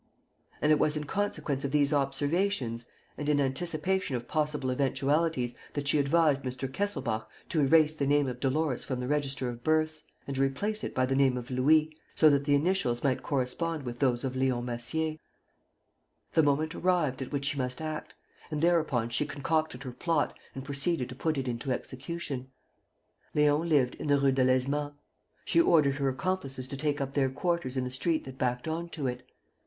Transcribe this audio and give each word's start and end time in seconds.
And 0.63 0.71
it 0.71 0.79
was 0.79 0.97
in 0.97 1.03
consequence 1.03 1.63
of 1.63 1.69
these 1.69 1.93
observations 1.93 2.87
and 3.19 3.29
in 3.29 3.39
anticipation 3.39 4.15
of 4.15 4.27
possible 4.27 4.71
eventualities 4.71 5.53
that 5.73 5.87
she 5.87 5.99
advised 5.99 6.41
Mr. 6.41 6.67
Kesselbach 6.67 7.29
to 7.49 7.61
erase 7.61 7.93
the 7.93 8.07
name 8.07 8.25
of 8.25 8.39
Dolores 8.39 8.83
from 8.83 8.99
the 8.99 9.07
register 9.07 9.47
of 9.47 9.63
births 9.63 10.05
and 10.25 10.35
to 10.35 10.41
replace 10.41 10.83
it 10.83 10.95
by 10.95 11.05
the 11.05 11.15
name 11.15 11.37
of 11.37 11.51
Louis, 11.51 11.95
so 12.15 12.31
that 12.31 12.45
the 12.45 12.55
initials 12.55 13.03
might 13.03 13.21
correspond 13.21 13.83
with 13.83 13.99
those 13.99 14.23
of 14.23 14.35
Leon 14.35 14.65
Massier.... 14.65 15.17
The 16.33 16.41
moment 16.41 16.73
arrived 16.73 17.21
at 17.21 17.31
which 17.31 17.45
she 17.45 17.59
must 17.59 17.79
act; 17.79 18.15
and 18.49 18.59
thereupon 18.63 19.09
she 19.09 19.27
concocted 19.27 19.83
her 19.83 19.91
plot 19.91 20.35
and 20.55 20.65
proceeded 20.65 21.09
to 21.09 21.15
put 21.15 21.37
it 21.37 21.47
into 21.47 21.71
execution. 21.71 22.47
Leon 23.35 23.69
lived 23.69 23.93
in 23.93 24.07
the 24.07 24.17
Rue 24.19 24.31
Delaizement. 24.31 24.95
She 25.45 25.61
ordered 25.61 25.97
her 25.97 26.09
accomplices 26.09 26.67
to 26.69 26.75
take 26.75 26.99
up 26.99 27.13
their 27.13 27.29
quarters 27.29 27.77
in 27.77 27.83
the 27.83 27.91
street 27.91 28.23
that 28.25 28.39
backed 28.39 28.67
on 28.67 28.89
to 28.89 29.05
it. 29.05 29.29